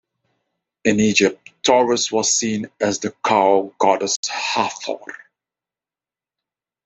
[0.83, 4.97] In Egypt, Taurus was seen as the cow goddess Hathor.